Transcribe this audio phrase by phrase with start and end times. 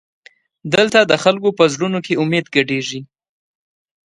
[0.73, 3.01] دلته د خلکو په زړونو کې امید ګډېږي.